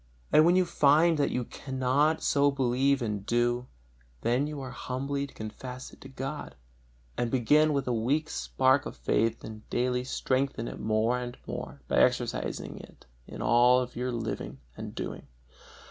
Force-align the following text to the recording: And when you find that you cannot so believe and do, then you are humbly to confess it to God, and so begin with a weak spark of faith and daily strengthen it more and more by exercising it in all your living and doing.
And 0.33 0.45
when 0.45 0.55
you 0.55 0.65
find 0.65 1.19
that 1.19 1.29
you 1.29 1.43
cannot 1.45 2.23
so 2.23 2.49
believe 2.49 3.03
and 3.03 3.23
do, 3.23 3.67
then 4.21 4.47
you 4.47 4.59
are 4.59 4.71
humbly 4.71 5.27
to 5.27 5.33
confess 5.35 5.93
it 5.93 6.01
to 6.01 6.09
God, 6.09 6.55
and 7.19 7.27
so 7.27 7.31
begin 7.33 7.71
with 7.71 7.87
a 7.87 7.93
weak 7.93 8.27
spark 8.27 8.87
of 8.87 8.97
faith 8.97 9.43
and 9.43 9.69
daily 9.69 10.03
strengthen 10.03 10.67
it 10.67 10.79
more 10.79 11.19
and 11.19 11.37
more 11.45 11.81
by 11.87 11.97
exercising 11.97 12.79
it 12.79 13.05
in 13.27 13.43
all 13.43 13.87
your 13.93 14.11
living 14.11 14.57
and 14.75 14.95
doing. 14.95 15.27